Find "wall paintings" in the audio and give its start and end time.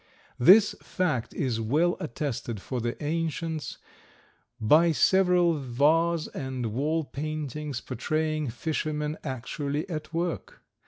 6.73-7.81